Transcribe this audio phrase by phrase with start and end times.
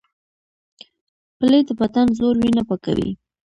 [1.37, 3.09] پلی د بدن زوړ وینه پاکوي